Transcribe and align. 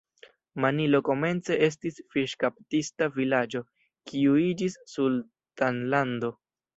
Manilo 0.63 0.99
komence 1.09 1.57
estis 1.67 1.99
fiŝkaptista 2.15 3.07
vilaĝo, 3.17 3.61
kiu 4.13 4.33
iĝis 4.47 4.79
sultanlando. 4.95 6.33